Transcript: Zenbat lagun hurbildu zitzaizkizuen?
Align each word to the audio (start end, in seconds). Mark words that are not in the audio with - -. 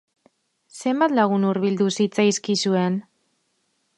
Zenbat 0.85 1.13
lagun 1.19 1.45
hurbildu 1.51 1.89
zitzaizkizuen? 1.97 2.97